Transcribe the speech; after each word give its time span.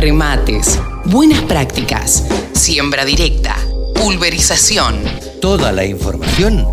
remates, 0.00 0.80
buenas 1.04 1.42
prácticas, 1.42 2.24
siembra 2.56 3.04
directa, 3.04 3.52
pulverización. 3.94 4.96
Toda 5.42 5.72
la 5.72 5.84
información 5.84 6.64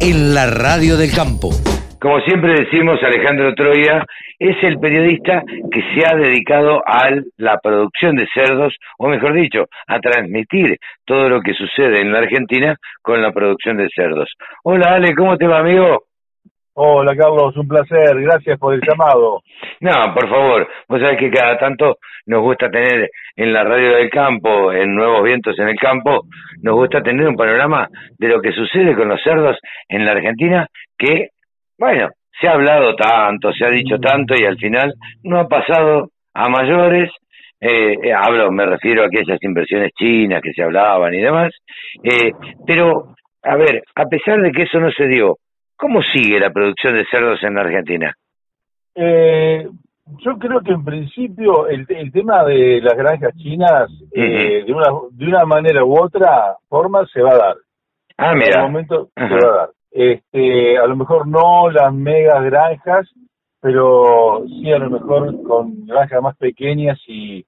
en 0.00 0.32
la 0.32 0.46
radio 0.46 0.96
del 0.96 1.10
campo. 1.10 1.50
Como 2.00 2.20
siempre 2.20 2.54
decimos, 2.54 3.02
Alejandro 3.02 3.52
Troya 3.54 4.06
es 4.38 4.56
el 4.62 4.78
periodista 4.78 5.42
que 5.72 5.82
se 5.92 6.06
ha 6.06 6.14
dedicado 6.14 6.80
a 6.86 7.10
la 7.36 7.58
producción 7.58 8.14
de 8.14 8.28
cerdos, 8.32 8.76
o 8.98 9.08
mejor 9.08 9.34
dicho, 9.34 9.66
a 9.88 9.98
transmitir 9.98 10.76
todo 11.04 11.28
lo 11.28 11.40
que 11.40 11.54
sucede 11.54 12.00
en 12.00 12.12
la 12.12 12.20
Argentina 12.20 12.76
con 13.02 13.20
la 13.20 13.32
producción 13.32 13.76
de 13.78 13.88
cerdos. 13.92 14.30
Hola 14.62 14.94
Ale, 14.94 15.16
¿cómo 15.16 15.36
te 15.36 15.48
va 15.48 15.58
amigo? 15.58 16.07
Hola 16.80 17.16
Carlos, 17.16 17.56
un 17.56 17.66
placer, 17.66 18.20
gracias 18.20 18.56
por 18.56 18.72
el 18.72 18.80
llamado. 18.80 19.40
No, 19.80 20.14
por 20.14 20.28
favor, 20.28 20.68
vos 20.88 21.00
sabés 21.00 21.18
que 21.18 21.30
cada 21.30 21.56
tanto 21.58 21.96
nos 22.26 22.40
gusta 22.40 22.70
tener 22.70 23.10
en 23.36 23.52
la 23.52 23.64
radio 23.64 23.96
del 23.96 24.08
campo, 24.10 24.72
en 24.72 24.94
Nuevos 24.94 25.24
Vientos 25.24 25.58
en 25.58 25.68
el 25.68 25.76
campo, 25.76 26.22
nos 26.62 26.74
gusta 26.76 27.00
tener 27.00 27.26
un 27.26 27.34
panorama 27.34 27.88
de 28.16 28.28
lo 28.28 28.40
que 28.40 28.52
sucede 28.52 28.94
con 28.94 29.08
los 29.08 29.20
cerdos 29.22 29.56
en 29.88 30.04
la 30.04 30.12
Argentina, 30.12 30.66
que, 30.96 31.30
bueno, 31.76 32.10
se 32.40 32.48
ha 32.48 32.52
hablado 32.52 32.94
tanto, 32.94 33.52
se 33.52 33.64
ha 33.64 33.70
dicho 33.70 33.98
tanto 33.98 34.34
y 34.36 34.44
al 34.44 34.56
final 34.56 34.94
no 35.24 35.40
ha 35.40 35.48
pasado 35.48 36.10
a 36.34 36.48
mayores. 36.48 37.10
Eh, 37.60 37.94
eh, 38.02 38.12
hablo, 38.12 38.52
me 38.52 38.66
refiero 38.66 39.02
a 39.02 39.06
aquellas 39.06 39.38
inversiones 39.42 39.90
chinas 39.98 40.40
que 40.42 40.52
se 40.52 40.62
hablaban 40.62 41.12
y 41.12 41.20
demás. 41.20 41.50
Eh, 42.04 42.30
pero, 42.66 43.14
a 43.42 43.56
ver, 43.56 43.82
a 43.96 44.04
pesar 44.04 44.40
de 44.40 44.52
que 44.52 44.62
eso 44.62 44.78
no 44.78 44.90
se 44.92 45.06
dio, 45.06 45.36
¿Cómo 45.78 46.02
sigue 46.02 46.40
la 46.40 46.50
producción 46.50 46.94
de 46.94 47.06
cerdos 47.08 47.38
en 47.44 47.54
la 47.54 47.60
Argentina? 47.60 48.12
Eh, 48.96 49.68
yo 50.18 50.36
creo 50.36 50.60
que 50.60 50.72
en 50.72 50.84
principio 50.84 51.68
el, 51.68 51.86
tema 51.86 52.44
de 52.44 52.80
las 52.82 52.96
granjas 52.96 53.32
chinas, 53.36 53.88
eh, 54.10 54.64
de, 54.66 54.72
una, 54.72 54.86
de 55.12 55.24
una 55.24 55.44
manera 55.44 55.84
u 55.84 55.96
otra 55.96 56.56
forma, 56.68 57.06
se 57.06 57.22
va 57.22 57.30
a 57.30 57.38
dar. 57.38 57.56
Ah, 58.16 58.34
mira. 58.34 58.60
En 58.60 58.72
momento 58.72 59.10
se 59.14 59.22
va 59.22 59.52
a 59.52 59.56
dar. 59.56 59.70
Este, 59.92 60.78
a 60.78 60.86
lo 60.88 60.96
mejor 60.96 61.28
no 61.28 61.70
las 61.70 61.94
megas 61.94 62.42
granjas, 62.44 63.08
pero 63.60 64.44
sí 64.48 64.72
a 64.72 64.78
lo 64.78 64.90
mejor 64.90 65.42
con 65.44 65.86
granjas 65.86 66.20
más 66.20 66.36
pequeñas 66.38 66.98
y, 67.06 67.46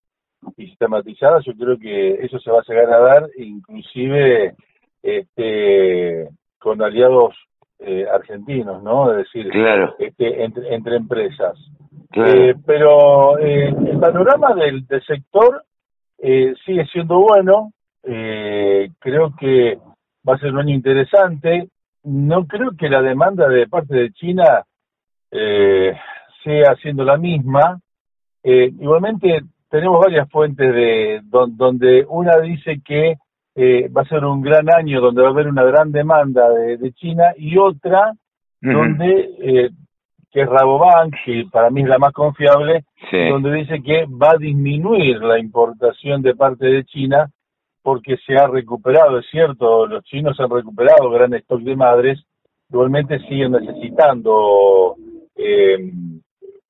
y 0.57 0.67
sistematizadas, 0.69 1.45
yo 1.45 1.53
creo 1.55 1.77
que 1.79 2.25
eso 2.25 2.39
se 2.39 2.53
va 2.53 2.61
a 2.61 2.65
llegar 2.69 2.93
a 2.93 3.01
dar, 3.01 3.31
inclusive 3.37 4.55
este, 5.03 6.29
con 6.61 6.81
aliados 6.81 7.35
eh, 7.83 8.07
argentinos, 8.13 8.83
¿no? 8.83 9.11
Es 9.11 9.25
decir, 9.25 9.51
este, 9.99 10.45
entre, 10.45 10.97
empresas. 10.97 11.57
Eh, 12.13 12.55
pero 12.67 13.39
eh, 13.39 13.69
el 13.69 13.99
panorama 13.99 14.55
del, 14.55 14.87
sector 15.07 15.65
sigue 16.19 16.85
siendo 16.93 17.21
bueno. 17.21 17.73
creo 18.03 19.35
que 19.39 19.79
va 20.29 20.35
a 20.35 20.39
ser 20.39 20.53
un 20.53 20.61
año 20.61 20.75
interesante. 20.75 21.69
No 22.05 22.47
creo 22.47 22.73
que 22.79 22.91
la 22.91 23.01
demanda 23.01 23.49
de 23.49 23.67
parte 23.67 23.95
de 23.95 24.13
China 24.13 24.63
sea 25.31 26.77
siendo 26.83 27.03
la 27.03 27.17
misma. 27.17 27.81
igualmente 28.43 29.41
tenemos 29.71 30.01
varias 30.01 30.29
fuentes 30.29 30.75
de 30.75 31.21
donde 31.25 32.05
una 32.07 32.39
dice 32.41 32.83
que 32.85 33.15
eh, 33.63 33.91
va 33.95 34.01
a 34.01 34.07
ser 34.07 34.25
un 34.25 34.41
gran 34.41 34.73
año 34.75 35.03
donde 35.03 35.21
va 35.21 35.29
a 35.29 35.33
haber 35.33 35.47
una 35.47 35.65
gran 35.65 35.93
demanda 35.93 36.49
de, 36.49 36.93
China 36.93 37.35
y 37.37 37.59
otra 37.59 38.15
donde, 38.63 39.31
eh, 39.39 39.71
que 40.31 40.41
es 40.41 40.49
Rabobank, 40.49 41.15
que 41.27 41.45
para 41.53 41.69
mí 41.69 41.83
es 41.83 41.89
la 41.89 41.99
más 41.99 42.15
confiable, 42.15 42.85
donde 43.13 43.53
dice 43.53 43.83
que 43.83 44.07
va 44.07 44.31
a 44.31 44.39
disminuir 44.39 45.21
la 45.21 45.39
importación 45.39 46.23
de 46.23 46.35
parte 46.35 46.65
de 46.69 46.85
China 46.85 47.29
porque 47.83 48.17
se 48.27 48.35
ha 48.35 48.47
recuperado, 48.47 49.19
es 49.19 49.27
cierto, 49.31 49.87
los 49.87 50.05
chinos 50.05 50.41
han 50.41 50.49
recuperado 50.49 51.11
gran 51.11 51.35
stock 51.35 51.61
de 51.61 51.77
madres, 51.77 52.19
igualmente 52.71 53.19
siguen 53.29 53.53
necesitando, 53.53 54.97
eh, 55.37 55.93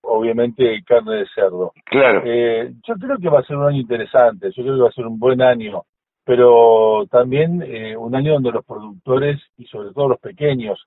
obviamente, 0.02 0.82
carne 0.84 1.18
de 1.18 1.26
cerdo. 1.36 1.72
Claro. 1.84 2.24
yo 2.24 2.94
creo 2.94 3.16
que 3.18 3.28
va 3.28 3.38
a 3.38 3.44
ser 3.44 3.56
un 3.56 3.68
año 3.68 3.80
interesante, 3.80 4.50
yo 4.56 4.64
creo 4.64 4.74
que 4.74 4.82
va 4.82 4.88
a 4.88 4.92
ser 4.92 5.06
un 5.06 5.20
buen 5.20 5.40
año 5.40 5.84
pero 6.30 7.08
también 7.10 7.60
eh, 7.60 7.96
un 7.96 8.14
año 8.14 8.34
donde 8.34 8.52
los 8.52 8.64
productores 8.64 9.40
y 9.58 9.64
sobre 9.64 9.92
todo 9.92 10.10
los 10.10 10.20
pequeños 10.20 10.78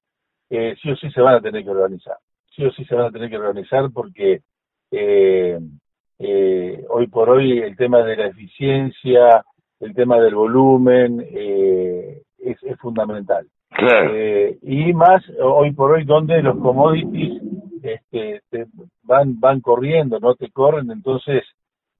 eh, 0.50 0.74
sí 0.82 0.90
o 0.90 0.96
sí 0.96 1.12
se 1.12 1.20
van 1.20 1.36
a 1.36 1.42
tener 1.42 1.66
que 1.66 1.70
organizar, 1.70 2.16
sí 2.56 2.64
o 2.64 2.72
sí 2.72 2.86
se 2.86 2.96
van 2.96 3.08
a 3.08 3.12
tener 3.12 3.30
que 3.30 3.36
organizar 3.36 3.90
porque 3.94 4.40
eh, 4.90 5.60
hoy 6.88 7.08
por 7.08 7.30
hoy 7.30 7.60
el 7.60 7.76
tema 7.76 8.04
de 8.04 8.16
la 8.16 8.28
eficiencia, 8.28 9.44
el 9.82 9.94
tema 9.94 10.18
del 10.22 10.34
volumen 10.34 11.20
es, 11.20 12.64
es, 12.64 12.80
fundamental. 12.80 13.46
y 14.62 14.94
más 14.94 15.30
hoy 15.42 15.74
por 15.74 15.92
hoy 15.92 16.06
donde 16.06 16.42
los 16.42 16.58
commodities 16.58 17.42
este, 17.82 18.68
van 19.04 19.38
van 19.42 19.60
corriendo, 19.60 20.22
no 20.22 20.36
te 20.36 20.50
corren, 20.52 20.90
entonces 20.90 21.44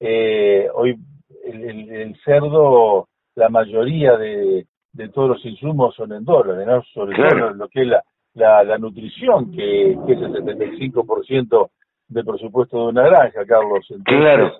hoy 0.00 0.96
el 1.44 2.16
cerdo 2.24 3.06
la 3.36 3.48
mayoría 3.48 4.16
de, 4.16 4.66
de 4.92 5.08
todos 5.08 5.30
los 5.30 5.44
insumos 5.44 5.94
son 5.94 6.12
en 6.12 6.24
dólares, 6.24 6.66
¿no? 6.66 6.82
Sobre 6.94 7.16
todo 7.16 7.50
lo 7.50 7.68
que 7.68 7.82
es 7.82 7.88
la, 8.34 8.64
la, 8.64 8.78
nutrición, 8.78 9.52
que, 9.52 9.92
es 9.92 9.98
el 10.08 10.32
75% 10.32 11.68
del 12.08 12.24
presupuesto 12.24 12.78
de 12.78 12.84
una 12.86 13.02
granja, 13.02 13.44
Carlos. 13.46 13.86
claro. 14.04 14.52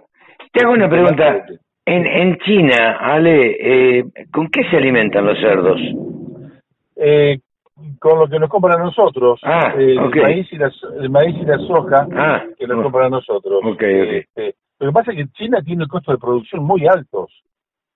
Te 0.53 0.65
hago 0.65 0.75
una 0.75 0.89
pregunta. 0.89 1.47
En, 1.87 2.07
en 2.07 2.39
China, 2.39 2.99
Ale, 3.01 3.57
eh, 3.99 4.05
¿con 4.33 4.49
qué 4.49 4.62
se 4.71 4.77
alimentan 4.77 5.27
los 5.27 5.39
cerdos? 5.39 5.81
Eh, 6.97 7.41
con 7.99 8.19
lo 8.19 8.29
que 8.29 8.39
nos 8.39 8.49
compran 8.49 8.81
a 8.81 8.85
nosotros. 8.85 9.41
Ah, 9.43 9.75
el, 9.77 9.97
maíz 9.97 10.51
y 10.53 10.56
la, 10.56 10.73
el 11.01 11.11
maíz 11.11 11.37
y 11.37 11.45
la 11.45 11.59
soja 11.59 12.06
ah, 12.17 12.45
que 12.56 12.67
nos 12.67 12.83
compran 12.83 13.06
a 13.06 13.17
nosotros. 13.17 13.61
Okay, 13.65 14.19
este, 14.19 14.55
lo 14.79 14.89
que 14.89 14.93
pasa 14.93 15.12
es 15.12 15.19
que 15.19 15.33
China 15.33 15.61
tiene 15.62 15.87
costos 15.87 16.15
de 16.15 16.21
producción 16.21 16.65
muy 16.65 16.87
altos. 16.87 17.31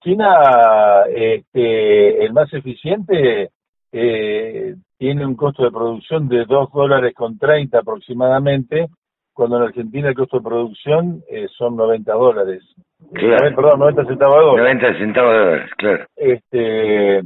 China, 0.02 1.04
este, 1.14 2.24
el 2.24 2.32
más 2.32 2.52
eficiente, 2.52 3.50
eh, 3.92 4.74
tiene 4.96 5.26
un 5.26 5.34
costo 5.34 5.64
de 5.64 5.70
producción 5.70 6.28
de 6.28 6.44
2 6.44 6.72
dólares 6.72 7.14
con 7.14 7.38
30 7.38 7.78
aproximadamente, 7.78 8.88
cuando 9.32 9.56
en 9.56 9.62
Argentina 9.64 10.08
el 10.08 10.14
costo 10.14 10.38
de 10.38 10.44
producción 10.44 11.22
eh, 11.28 11.46
son 11.56 11.76
90 11.76 12.12
dólares. 12.12 12.62
Claro. 13.12 13.54
perdón, 13.54 13.78
90 13.80 14.04
centavos 14.06 14.36
de 14.36 14.44
dólar. 14.44 14.64
90 14.64 14.98
centavos 14.98 15.32
de 15.32 15.38
dólares, 15.38 15.70
claro. 15.76 16.06
Este, 16.16 17.18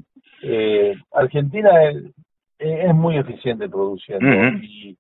eh, 0.42 0.94
Argentina 1.12 1.70
es, 2.58 2.94
muy 2.94 3.16
eficiente 3.16 3.68
produciendo 3.68 4.24
y, 4.62 4.96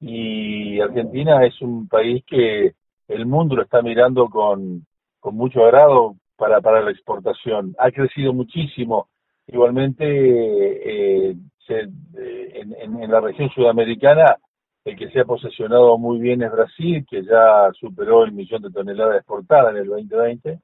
y 0.00 0.80
Argentina 0.80 1.44
es 1.44 1.60
un 1.60 1.86
país 1.86 2.24
que 2.26 2.72
el 3.08 3.26
mundo 3.26 3.56
lo 3.56 3.62
está 3.62 3.82
mirando 3.82 4.28
con, 4.28 4.86
con 5.20 5.34
mucho 5.34 5.64
agrado 5.64 6.14
para, 6.36 6.60
para 6.60 6.82
la 6.82 6.90
exportación. 6.90 7.74
Ha 7.78 7.90
crecido 7.90 8.32
muchísimo. 8.32 9.08
Igualmente, 9.46 10.04
eh, 10.04 11.36
eh, 11.68 11.88
en, 12.54 13.10
la 13.10 13.20
región 13.20 13.50
sudamericana, 13.50 14.36
el 14.84 14.96
que 14.96 15.10
se 15.10 15.20
ha 15.20 15.24
posesionado 15.24 15.98
muy 15.98 16.20
bien 16.20 16.42
es 16.42 16.52
Brasil, 16.52 17.04
que 17.08 17.22
ya 17.24 17.70
superó 17.78 18.24
el 18.24 18.32
millón 18.32 18.62
de 18.62 18.70
toneladas 18.70 19.16
exportadas 19.16 19.72
en 19.72 19.82
el 19.82 19.86
2020. 19.88 20.58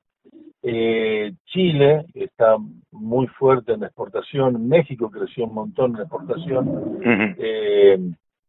Eh, 0.62 1.32
Chile 1.46 2.06
está 2.14 2.56
muy 2.90 3.26
fuerte 3.28 3.72
en 3.72 3.80
la 3.80 3.86
exportación, 3.86 4.68
México 4.68 5.10
creció 5.10 5.44
un 5.44 5.54
montón 5.54 5.92
en 5.92 5.98
la 5.98 6.02
exportación, 6.02 6.98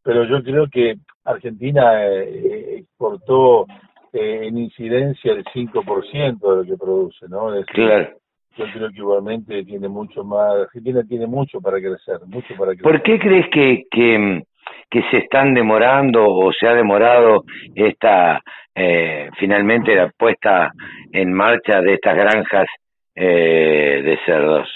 pero 0.02 0.24
yo 0.24 0.42
creo 0.42 0.68
que 0.68 0.96
Argentina 1.24 2.04
exportó 2.04 3.66
eh, 4.12 4.46
en 4.46 4.58
incidencia 4.58 5.32
el 5.32 5.44
5% 5.44 6.40
de 6.40 6.56
lo 6.56 6.64
que 6.64 6.76
produce, 6.76 7.26
¿no? 7.28 7.50
claro. 7.66 8.20
Yo 8.56 8.64
creo 8.72 8.88
que 8.90 8.98
igualmente 8.98 9.64
tiene 9.64 9.88
mucho 9.88 10.24
más, 10.24 10.54
Argentina 10.54 11.02
tiene 11.08 11.26
mucho 11.26 11.60
para 11.60 11.78
crecer, 11.78 12.18
mucho 12.26 12.54
para 12.58 12.72
crecer. 12.72 12.82
¿Por 12.82 13.02
qué 13.02 13.18
crees 13.18 13.46
que, 13.50 13.84
que, 13.90 14.42
que 14.90 15.02
se 15.10 15.18
están 15.18 15.54
demorando 15.54 16.24
o 16.26 16.52
se 16.52 16.66
ha 16.66 16.74
demorado 16.74 17.44
esta, 17.74 18.40
eh, 18.74 19.30
finalmente 19.38 19.94
la 19.94 20.10
puesta 20.10 20.72
en 21.12 21.32
marcha 21.32 21.80
de 21.80 21.94
estas 21.94 22.16
granjas 22.16 22.66
eh, 23.14 24.02
de 24.04 24.18
cerdos? 24.26 24.68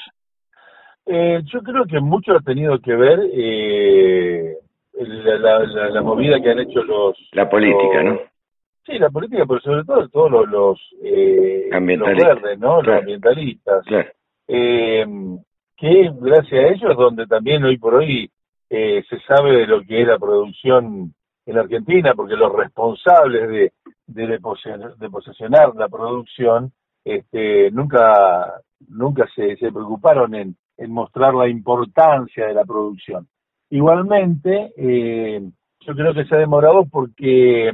Eh, 1.06 1.42
yo 1.52 1.60
creo 1.60 1.84
que 1.84 2.00
mucho 2.00 2.32
ha 2.32 2.40
tenido 2.40 2.78
que 2.78 2.94
ver 2.94 3.20
eh, 3.34 4.54
la, 4.94 5.58
la, 5.90 6.02
movida 6.02 6.40
que 6.40 6.50
han 6.50 6.60
hecho 6.60 6.82
los... 6.82 7.18
La 7.32 7.50
política, 7.50 8.02
¿no? 8.02 8.20
Sí, 8.86 8.98
la 8.98 9.08
política, 9.08 9.44
pero 9.46 9.60
sobre 9.60 9.84
todo 9.84 10.08
todos 10.08 10.30
los, 10.30 10.48
los, 10.48 10.80
eh, 11.02 11.70
verdes, 11.70 12.58
¿no? 12.58 12.82
Los 12.82 13.00
ambientalistas. 13.00 13.84
Eh, 14.46 15.06
que 15.76 16.12
gracias 16.20 16.52
a 16.52 16.68
ellos 16.68 16.90
es 16.90 16.96
donde 16.96 17.26
también 17.26 17.64
hoy 17.64 17.78
por 17.78 17.94
hoy 17.94 18.30
eh, 18.68 19.02
se 19.08 19.18
sabe 19.20 19.52
de 19.52 19.66
lo 19.66 19.82
que 19.82 20.02
es 20.02 20.06
la 20.06 20.18
producción 20.18 21.14
en 21.46 21.58
Argentina, 21.58 22.12
porque 22.14 22.36
los 22.36 22.52
responsables 22.54 23.48
de, 23.48 23.72
de, 24.06 24.26
de 24.26 25.10
posesionar 25.10 25.74
la 25.74 25.88
producción, 25.88 26.72
este, 27.04 27.70
nunca, 27.70 28.60
nunca 28.88 29.28
se, 29.34 29.56
se 29.56 29.72
preocuparon 29.72 30.34
en, 30.34 30.56
en, 30.76 30.90
mostrar 30.90 31.34
la 31.34 31.48
importancia 31.48 32.46
de 32.46 32.54
la 32.54 32.64
producción. 32.64 33.28
Igualmente, 33.70 34.72
eh, 34.76 35.40
yo 35.80 35.94
creo 35.94 36.14
que 36.14 36.24
se 36.24 36.34
ha 36.34 36.38
demorado 36.38 36.86
porque 36.90 37.70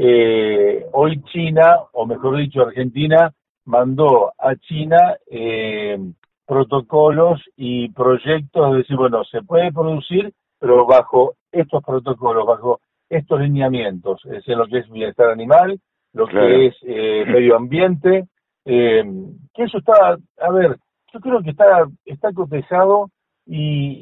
eh, 0.00 0.86
hoy 0.92 1.20
China, 1.32 1.76
o 1.92 2.06
mejor 2.06 2.36
dicho 2.36 2.62
Argentina, 2.62 3.32
mandó 3.64 4.32
a 4.38 4.54
China 4.56 5.16
eh, 5.28 5.98
protocolos 6.46 7.42
y 7.56 7.90
proyectos 7.90 8.70
de 8.70 8.78
decir, 8.78 8.96
bueno, 8.96 9.24
se 9.24 9.42
puede 9.42 9.72
producir, 9.72 10.32
pero 10.60 10.86
bajo 10.86 11.34
estos 11.50 11.82
protocolos, 11.82 12.46
bajo 12.46 12.80
estos 13.10 13.40
lineamientos, 13.40 14.24
es 14.26 14.30
decir, 14.30 14.56
lo 14.56 14.66
que 14.66 14.78
es 14.78 14.90
bienestar 14.90 15.30
animal, 15.30 15.80
lo 16.12 16.26
que 16.26 16.66
es 16.66 16.76
eh, 16.82 17.24
medio 17.26 17.56
ambiente, 17.56 18.28
eh, 18.64 19.04
que 19.52 19.64
eso 19.64 19.78
está, 19.78 20.16
a 20.40 20.52
ver, 20.52 20.76
yo 21.12 21.20
creo 21.20 21.42
que 21.42 21.50
está, 21.50 21.88
está 22.04 22.32
cotejado 22.32 23.10
y, 23.46 23.98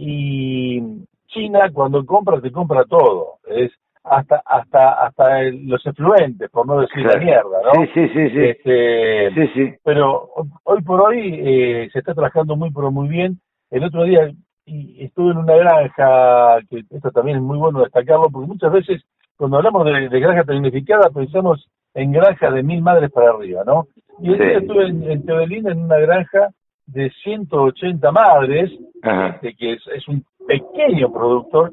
y 0.78 1.06
China 1.28 1.70
cuando 1.72 2.04
compra 2.04 2.40
te 2.40 2.52
compra 2.52 2.84
todo, 2.84 3.38
es 3.46 3.72
hasta 4.08 4.42
hasta 4.44 5.06
hasta 5.06 5.42
los 5.42 5.84
efluentes, 5.86 6.50
por 6.50 6.66
no 6.66 6.80
decir 6.80 7.04
la 7.04 7.16
mierda, 7.16 7.60
¿no? 7.64 7.84
Sí, 7.84 7.90
sí, 7.94 8.08
sí, 8.08 8.30
sí. 8.30 8.44
Este, 8.44 9.30
sí, 9.34 9.48
sí. 9.54 9.74
Pero 9.84 10.28
hoy 10.64 10.82
por 10.82 11.00
hoy 11.00 11.40
eh, 11.44 11.88
se 11.92 11.98
está 11.98 12.14
trabajando 12.14 12.56
muy, 12.56 12.70
pero 12.70 12.90
muy 12.90 13.08
bien. 13.08 13.38
El 13.70 13.84
otro 13.84 14.04
día 14.04 14.30
y 14.66 15.04
estuve 15.04 15.30
en 15.30 15.38
una 15.38 15.54
granja, 15.54 16.58
que 16.68 16.82
esto 16.90 17.10
también 17.12 17.38
es 17.38 17.42
muy 17.42 17.56
bueno 17.56 17.80
destacarlo, 17.80 18.28
porque 18.30 18.48
muchas 18.48 18.72
veces 18.72 19.02
cuando 19.36 19.58
hablamos 19.58 19.84
de, 19.84 20.20
granja 20.20 20.44
tecnificada 20.44 21.10
pensamos 21.10 21.68
en 21.94 22.12
granja 22.12 22.50
de 22.50 22.62
mil 22.62 22.82
madres 22.82 23.10
para 23.12 23.30
arriba, 23.30 23.62
¿no? 23.64 23.86
Y 24.20 24.32
el 24.32 24.38
día 24.38 24.58
estuve 24.58 24.88
en, 24.88 25.10
en 25.10 25.24
Teodelín 25.24 25.68
en 25.68 25.84
una 25.84 25.98
granja 25.98 26.50
de 26.86 27.10
180 27.22 28.10
madres, 28.12 28.70
este, 29.02 29.54
que 29.54 29.74
es, 29.74 29.82
es 29.94 30.08
un 30.08 30.24
pequeño 30.46 31.12
productor, 31.12 31.72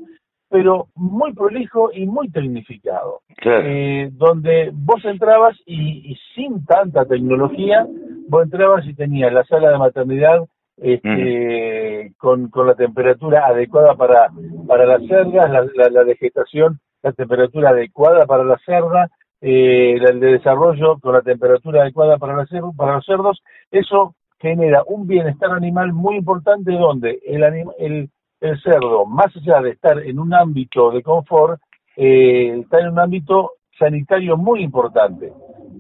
pero 0.54 0.90
muy 0.94 1.34
prolijo 1.34 1.90
y 1.92 2.06
muy 2.06 2.30
tecnificado. 2.30 3.22
Eh, 3.44 4.12
donde 4.12 4.70
vos 4.72 5.04
entrabas 5.04 5.58
y, 5.66 6.12
y, 6.12 6.16
sin 6.36 6.64
tanta 6.64 7.06
tecnología, 7.06 7.88
vos 8.30 8.44
entrabas 8.44 8.86
y 8.86 8.94
tenías 8.94 9.34
la 9.34 9.44
sala 9.46 9.72
de 9.72 9.80
maternidad 9.80 10.46
este, 10.78 12.14
con, 12.20 12.50
con 12.52 12.68
la 12.68 12.76
temperatura 12.76 13.48
adecuada 13.48 13.96
para, 13.96 14.30
para 14.68 14.86
las 14.86 15.02
cerdas, 15.08 15.50
la, 15.50 15.90
la, 15.90 16.04
vegetación, 16.04 16.80
la 17.02 17.14
temperatura 17.14 17.72
adecuada 17.72 18.28
para 18.28 18.44
la 18.44 18.60
cerda, 18.64 19.10
eh, 19.42 19.96
el 20.08 20.20
de 20.20 20.34
desarrollo 20.34 21.00
con 21.00 21.14
la 21.14 21.24
temperatura 21.24 21.82
adecuada 21.82 22.20
para, 22.20 22.38
la 22.38 22.46
para 22.78 22.94
los 22.98 23.06
cerdos, 23.08 23.42
eso 23.72 24.14
genera 24.38 24.84
un 24.86 25.08
bienestar 25.08 25.50
animal 25.50 25.94
muy 25.94 26.16
importante 26.18 26.74
donde 26.74 27.18
el, 27.26 27.44
el, 27.80 28.10
el 28.44 28.62
cerdo, 28.62 29.06
más 29.06 29.36
allá 29.36 29.62
de 29.62 29.72
estar 29.72 30.00
en 30.00 30.20
un 30.20 30.34
ámbito 30.34 30.92
de 30.92 31.02
confort, 31.02 31.62
eh, 31.96 32.60
está 32.60 32.80
en 32.80 32.90
un 32.90 33.00
ámbito 33.00 33.52
sanitario 33.80 34.38
muy 34.38 34.64
importante. 34.64 35.32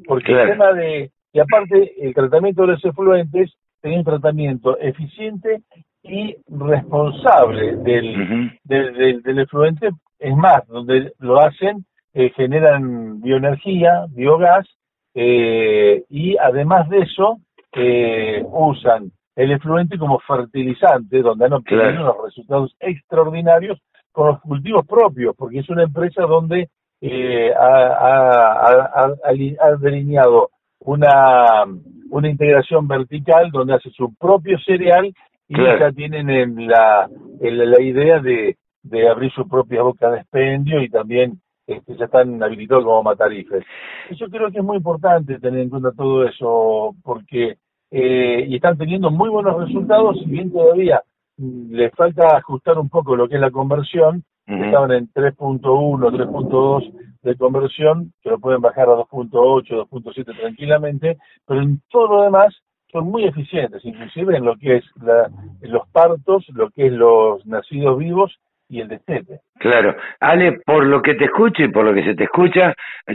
Porque 0.07 0.31
el 0.31 0.49
tema 0.49 0.73
de, 0.73 1.11
y 1.33 1.39
aparte 1.39 1.93
el 1.99 2.13
tratamiento 2.13 2.61
de 2.63 2.69
los 2.69 2.85
efluentes 2.85 3.53
tenía 3.81 3.99
un 3.99 4.05
tratamiento 4.05 4.77
eficiente 4.79 5.61
y 6.03 6.35
responsable 6.47 7.75
del, 7.77 8.51
del, 8.63 9.21
del, 9.21 9.39
efluente. 9.39 9.89
Es 10.19 10.35
más, 10.35 10.65
donde 10.67 11.11
lo 11.19 11.39
hacen, 11.39 11.85
eh, 12.13 12.31
generan 12.35 13.21
bioenergía, 13.21 14.05
biogás, 14.09 14.67
eh, 15.15 16.03
y 16.09 16.37
además 16.37 16.89
de 16.89 16.99
eso, 16.99 17.39
eh, 17.73 18.43
usan 18.45 19.11
el 19.35 19.51
efluente 19.51 19.97
como 19.97 20.19
fertilizante, 20.19 21.21
donde 21.21 21.45
han 21.45 21.53
obtenido 21.53 22.01
unos 22.01 22.25
resultados 22.25 22.75
extraordinarios 22.79 23.79
con 24.11 24.27
los 24.27 24.41
cultivos 24.41 24.85
propios, 24.85 25.35
porque 25.35 25.59
es 25.59 25.69
una 25.69 25.83
empresa 25.83 26.23
donde 26.23 26.69
eh, 27.01 27.51
ha, 27.53 28.63
ha, 28.93 29.75
delineado 29.79 30.49
una, 30.79 31.65
una 32.09 32.29
integración 32.29 32.87
vertical 32.87 33.49
donde 33.51 33.73
hace 33.73 33.89
su 33.89 34.13
propio 34.15 34.57
cereal 34.59 35.13
y 35.47 35.57
ya 35.57 35.91
tienen 35.91 36.29
en 36.29 36.67
la, 36.67 37.09
en 37.41 37.71
la 37.71 37.81
idea 37.81 38.19
de, 38.19 38.55
de 38.83 39.09
abrir 39.09 39.31
su 39.33 39.47
propia 39.47 39.81
boca 39.81 40.09
de 40.11 40.19
expendio 40.19 40.81
y 40.81 40.89
también 40.89 41.41
este, 41.65 41.95
ya 41.95 42.05
están 42.05 42.41
habilitados 42.43 42.83
como 42.83 43.03
matarifes. 43.03 43.63
Yo 44.11 44.29
creo 44.29 44.51
que 44.51 44.59
es 44.59 44.63
muy 44.63 44.77
importante 44.77 45.39
tener 45.39 45.61
en 45.61 45.69
cuenta 45.69 45.91
todo 45.91 46.25
eso 46.25 46.95
porque 47.03 47.55
eh, 47.95 48.45
y 48.47 48.55
están 48.55 48.75
teniendo 48.75 49.11
muy 49.11 49.29
buenos 49.29 49.55
resultados, 49.55 50.17
si 50.17 50.25
bien 50.25 50.51
todavía 50.51 51.03
les 51.37 51.93
falta 51.93 52.35
ajustar 52.35 52.79
un 52.79 52.89
poco 52.89 53.15
lo 53.15 53.29
que 53.29 53.35
es 53.35 53.41
la 53.41 53.51
conversión, 53.51 54.23
estaban 54.47 54.91
en 54.91 55.07
3.1, 55.13 55.61
3.2 55.61 56.91
de 57.21 57.35
conversión, 57.35 58.11
que 58.23 58.31
lo 58.31 58.39
pueden 58.39 58.61
bajar 58.61 58.89
a 58.89 58.95
2.8, 58.95 59.87
2.7 59.87 60.39
tranquilamente, 60.39 61.17
pero 61.45 61.61
en 61.61 61.81
todo 61.91 62.17
lo 62.17 62.23
demás 62.23 62.47
son 62.91 63.11
muy 63.11 63.25
eficientes, 63.25 63.85
inclusive 63.85 64.37
en 64.37 64.45
lo 64.45 64.57
que 64.57 64.77
es 64.77 64.85
la, 64.99 65.29
los 65.61 65.87
partos, 65.89 66.45
lo 66.49 66.71
que 66.71 66.87
es 66.87 66.93
los 66.93 67.45
nacidos 67.45 67.99
vivos 67.99 68.35
y 68.73 68.81
el 68.81 68.87
destete. 68.87 69.41
Claro. 69.59 69.95
Ale, 70.19 70.57
por 70.65 70.83
lo 70.83 70.99
que 70.99 71.13
te 71.13 71.25
escucho 71.25 71.61
y 71.61 71.71
por 71.71 71.85
lo 71.85 71.93
que 71.93 72.03
se 72.03 72.15
te 72.15 72.23
escucha, 72.23 72.73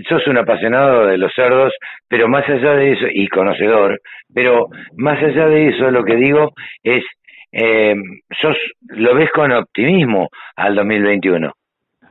sos 0.09 0.25
un 0.29 0.39
apasionado 0.39 1.07
de 1.07 1.19
los 1.19 1.33
cerdos, 1.35 1.75
pero 2.09 2.29
más 2.29 2.49
allá 2.49 2.75
de 2.75 2.93
eso, 2.93 3.07
y 3.13 3.27
conocedor, 3.27 3.99
pero 4.33 4.69
más 4.97 5.21
allá 5.21 5.49
de 5.49 5.71
eso, 5.71 5.91
lo 5.91 6.05
que 6.05 6.15
digo 6.15 6.53
es, 6.85 7.05
eh, 7.51 7.97
sos, 8.41 8.57
lo 8.87 9.17
ves 9.17 9.31
con 9.33 9.51
optimismo 9.51 10.29
al 10.55 10.77
2021. 10.77 11.53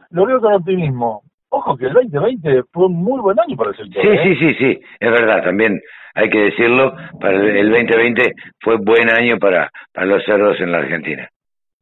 Lo 0.10 0.26
veo 0.26 0.42
con 0.42 0.54
optimismo. 0.54 1.22
Ojo 1.50 1.78
que 1.78 1.86
el 1.86 1.94
2020 1.94 2.64
fue 2.74 2.88
un 2.88 3.02
muy 3.02 3.22
buen 3.22 3.40
año 3.40 3.56
para 3.56 3.70
el 3.70 3.78
sector. 3.78 4.02
Sí, 4.02 4.10
¿eh? 4.10 4.20
sí, 4.24 4.36
sí, 4.36 4.56
sí, 4.56 4.80
es 5.00 5.12
verdad, 5.12 5.42
también 5.42 5.80
hay 6.16 6.30
que 6.30 6.40
decirlo, 6.40 6.94
para 7.22 7.38
el 7.38 7.70
2020 7.70 8.34
fue 8.60 8.76
buen 8.76 9.10
año 9.10 9.38
para, 9.38 9.70
para 9.94 10.06
los 10.06 10.26
cerdos 10.26 10.60
en 10.60 10.74
la 10.74 10.80
Argentina 10.80 11.30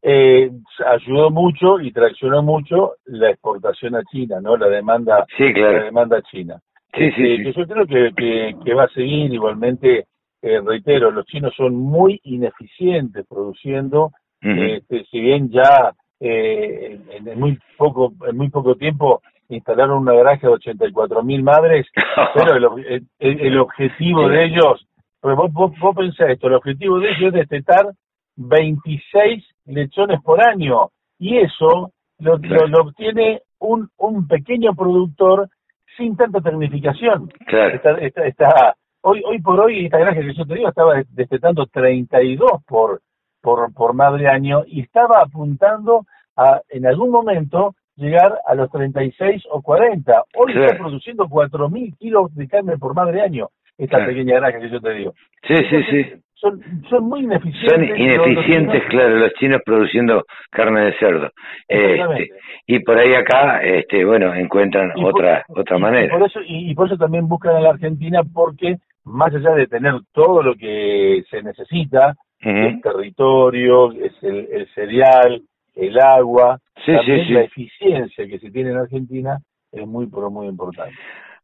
eh, 0.07 0.51
ayudó 0.85 1.31
mucho 1.31 1.79
y 1.79 1.91
traccionó 1.91 2.43
mucho 2.43 2.93
la 3.05 3.31
exportación 3.31 3.95
a 3.95 4.03
China, 4.03 4.39
¿no? 4.39 4.55
La 4.55 4.67
demanda, 4.67 5.25
la 5.39 5.83
demanda 5.83 6.21
china. 6.21 6.59
Sí, 6.95 7.09
sí, 7.13 7.33
este, 7.33 7.53
yo 7.53 7.67
creo 7.67 7.87
que, 7.87 8.55
que, 8.63 8.73
va 8.75 8.83
a 8.83 8.89
seguir 8.89 9.33
igualmente, 9.33 10.05
eh, 10.43 10.61
reitero, 10.63 11.09
los 11.09 11.25
chinos 11.25 11.55
son 11.57 11.75
muy 11.75 12.19
ineficientes 12.23 13.25
produciendo, 13.27 14.11
este, 14.41 15.05
si 15.05 15.19
bien 15.19 15.49
ya 15.49 15.91
eh, 16.19 16.99
en, 17.09 17.39
muy 17.39 17.57
poco 17.75 18.13
en 18.29 18.37
muy 18.37 18.49
poco 18.49 18.75
tiempo 18.75 19.23
instalaron 19.49 20.03
una 20.03 20.13
granja 20.13 20.47
de 20.47 20.53
84 20.53 21.23
mil 21.23 21.41
madres, 21.41 21.87
pero 22.35 22.77
el, 22.77 23.07
el, 23.17 23.57
objetivo 23.57 24.29
de 24.29 24.45
ellos, 24.45 24.87
vos, 25.23 25.51
vos, 25.51 25.71
vos 25.79 25.95
pensás 25.95 26.29
esto, 26.29 26.45
el 26.45 26.53
objetivo 26.53 26.99
de 26.99 27.09
ellos 27.09 27.33
es 27.33 27.49
destetar 27.49 27.87
26 28.35 29.43
lechones 29.65 30.21
por 30.21 30.41
año 30.41 30.89
y 31.19 31.37
eso 31.37 31.91
lo, 32.19 32.37
lo, 32.37 32.81
obtiene 32.81 33.41
un, 33.59 33.89
un 33.97 34.27
pequeño 34.27 34.73
productor 34.73 35.49
sin 35.97 36.15
tanta 36.15 36.41
tecnificación. 36.41 37.29
Está, 37.47 37.91
está, 38.25 38.75
hoy, 39.01 39.21
hoy 39.25 39.41
por 39.41 39.59
hoy 39.59 39.85
esta 39.85 39.97
granja 39.97 40.21
que 40.21 40.33
yo 40.33 40.45
te 40.45 40.55
digo 40.55 40.69
estaba 40.69 41.01
destetando 41.09 41.65
32 41.67 42.63
por, 42.67 43.01
por, 43.41 43.73
por 43.73 43.93
madre 43.93 44.27
año 44.27 44.63
y 44.67 44.81
estaba 44.81 45.21
apuntando 45.21 46.05
a 46.35 46.61
en 46.69 46.85
algún 46.85 47.11
momento 47.11 47.75
llegar 47.95 48.39
a 48.45 48.55
los 48.55 48.69
36 48.71 49.43
o 49.51 49.61
40. 49.61 50.23
Hoy 50.35 50.53
está 50.53 50.77
produciendo 50.77 51.25
4.000 51.25 51.97
kilos 51.97 52.35
de 52.35 52.47
carne 52.47 52.77
por 52.77 52.93
madre 52.93 53.21
año 53.21 53.49
esta 53.77 54.05
pequeña 54.05 54.35
granja 54.35 54.59
que 54.59 54.69
yo 54.69 54.81
te 54.81 54.93
digo. 54.93 55.13
Sí, 55.47 55.55
sí, 55.69 55.83
sí 55.89 56.24
son, 56.45 56.61
son 56.89 57.09
muy 57.09 57.21
ineficientes. 57.21 57.71
Son 57.71 57.83
ineficientes, 57.83 58.83
claro, 58.89 59.15
los 59.15 59.33
chinos 59.33 59.61
produciendo 59.65 60.23
carne 60.51 60.85
de 60.85 60.97
cerdo. 60.97 61.31
Este, 61.67 62.29
y 62.67 62.79
por 62.79 62.97
ahí 62.97 63.13
acá, 63.13 63.61
este, 63.63 64.05
bueno, 64.05 64.33
encuentran 64.33 64.91
otra 65.03 65.43
otra 65.49 65.77
manera. 65.77 66.05
Y 66.05 66.09
por, 66.09 66.27
eso, 66.27 66.39
y, 66.45 66.75
por 66.75 66.87
eso 66.87 66.97
también 66.97 67.27
buscan 67.27 67.55
a 67.55 67.61
la 67.61 67.69
Argentina 67.71 68.21
porque 68.31 68.77
más 69.03 69.33
allá 69.33 69.51
de 69.55 69.67
tener 69.67 69.93
todo 70.13 70.43
lo 70.43 70.55
que 70.55 71.23
se 71.29 71.41
necesita, 71.41 72.15
el 72.39 72.79
territorio, 72.81 73.91
es 73.91 74.13
el, 74.21 74.47
el 74.51 74.67
cereal, 74.75 75.41
el 75.75 75.99
agua, 75.99 76.59
también 76.85 77.33
la 77.33 77.41
eficiencia 77.41 78.27
que 78.27 78.37
se 78.37 78.51
tiene 78.51 78.69
en 78.69 78.77
Argentina 78.77 79.39
es 79.71 79.87
muy, 79.87 80.07
pero 80.07 80.29
muy 80.29 80.47
importante. 80.47 80.93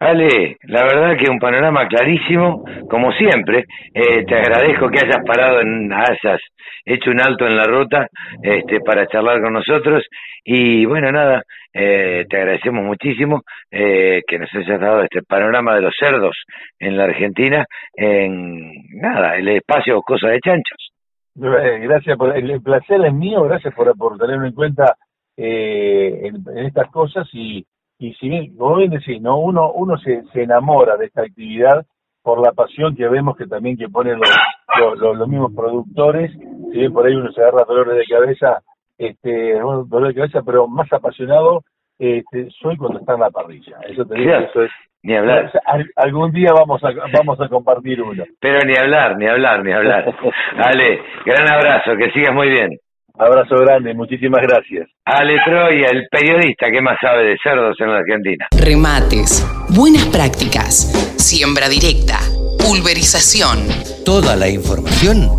Ale, 0.01 0.57
la 0.63 0.81
verdad 0.81 1.15
que 1.15 1.29
un 1.29 1.37
panorama 1.37 1.87
clarísimo, 1.87 2.65
como 2.89 3.11
siempre, 3.11 3.65
eh, 3.93 4.25
te 4.25 4.35
agradezco 4.35 4.89
que 4.89 4.97
hayas 4.97 5.23
parado, 5.23 5.61
en, 5.61 5.93
hayas 5.93 6.41
hecho 6.83 7.11
un 7.11 7.21
alto 7.21 7.45
en 7.45 7.55
la 7.55 7.65
ruta 7.65 8.07
este, 8.41 8.79
para 8.79 9.05
charlar 9.05 9.39
con 9.43 9.53
nosotros 9.53 10.03
y 10.43 10.85
bueno, 10.85 11.11
nada, 11.11 11.43
eh, 11.71 12.25
te 12.27 12.35
agradecemos 12.35 12.83
muchísimo 12.83 13.43
eh, 13.69 14.23
que 14.25 14.39
nos 14.39 14.51
hayas 14.55 14.81
dado 14.81 15.03
este 15.03 15.21
panorama 15.21 15.75
de 15.75 15.81
los 15.81 15.93
cerdos 15.99 16.35
en 16.79 16.97
la 16.97 17.03
Argentina, 17.03 17.63
en 17.93 18.71
nada, 18.99 19.35
el 19.35 19.49
espacio 19.49 20.01
Cosa 20.01 20.29
de 20.29 20.39
Chanchos. 20.39 20.93
Gracias 21.35 22.17
por 22.17 22.35
el 22.35 22.59
placer 22.63 23.05
es 23.05 23.13
mío, 23.13 23.43
gracias 23.43 23.71
por, 23.75 23.95
por 23.95 24.17
tenerlo 24.17 24.47
en 24.47 24.53
cuenta 24.53 24.95
en, 25.37 26.37
en, 26.57 26.65
estas 26.65 26.89
cosas 26.89 27.27
y, 27.33 27.63
y 28.01 28.15
si 28.15 28.29
bien, 28.29 28.57
como 28.57 28.77
bien 28.77 28.89
decís, 28.89 29.21
¿no? 29.21 29.37
uno, 29.37 29.71
uno 29.73 29.95
se, 29.99 30.23
se 30.33 30.41
enamora 30.41 30.97
de 30.97 31.05
esta 31.05 31.21
actividad 31.21 31.85
por 32.23 32.43
la 32.43 32.51
pasión 32.51 32.95
que 32.95 33.07
vemos 33.07 33.37
que 33.37 33.45
también 33.45 33.77
que 33.77 33.89
ponen 33.89 34.19
los, 34.19 34.99
los, 34.99 35.27
mismos 35.27 35.53
productores, 35.55 36.31
si 36.31 36.79
bien 36.79 36.91
por 36.93 37.05
ahí 37.05 37.13
uno 37.13 37.31
se 37.31 37.41
agarra 37.41 37.63
dolores 37.67 37.95
de 37.95 38.05
cabeza, 38.11 38.63
este, 38.97 39.53
dolor 39.59 40.07
de 40.07 40.15
cabeza, 40.15 40.41
pero 40.43 40.67
más 40.67 40.91
apasionado 40.91 41.61
este, 41.99 42.49
soy 42.59 42.75
cuando 42.75 42.99
está 42.99 43.13
en 43.13 43.19
la 43.19 43.29
parrilla. 43.29 43.77
Eso 43.87 44.03
te 44.03 44.15
digo, 44.15 44.33
eso 44.33 44.63
es, 44.63 44.71
ni 45.03 45.15
hablar. 45.15 45.51
algún 45.95 46.31
día 46.31 46.53
vamos 46.53 46.83
a, 46.83 46.89
vamos 47.15 47.39
a 47.39 47.49
compartir 47.49 48.01
uno. 48.01 48.23
Pero 48.39 48.61
ni 48.65 48.73
hablar, 48.75 49.15
ni 49.15 49.27
hablar, 49.27 49.63
ni 49.63 49.73
hablar. 49.73 50.11
Dale, 50.57 51.01
gran 51.23 51.51
abrazo, 51.51 51.95
que 51.95 52.09
sigas 52.11 52.33
muy 52.33 52.49
bien. 52.49 52.79
Abrazo 53.17 53.55
grande, 53.57 53.93
muchísimas 53.93 54.41
gracias. 54.41 54.87
Ale 55.05 55.37
Troya, 55.45 55.87
el 55.91 56.07
periodista 56.09 56.71
que 56.71 56.81
más 56.81 56.97
sabe 57.01 57.25
de 57.25 57.37
cerdos 57.43 57.75
en 57.79 57.91
la 57.91 57.97
Argentina. 57.97 58.47
Remates, 58.59 59.45
buenas 59.69 60.05
prácticas, 60.05 60.91
siembra 61.17 61.69
directa, 61.69 62.19
pulverización. 62.59 63.59
Toda 64.05 64.35
la 64.35 64.49
información 64.49 65.29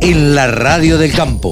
en 0.00 0.34
la 0.34 0.46
radio 0.46 0.98
del 0.98 1.12
campo. 1.12 1.50